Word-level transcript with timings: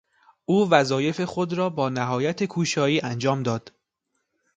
او 0.45 0.69
وظایف 0.69 1.21
خود 1.21 1.53
را 1.53 1.69
با 1.69 1.89
نهایت 1.89 2.43
کوشایی 2.45 3.01
انجام 3.01 3.43
داد. 3.43 3.71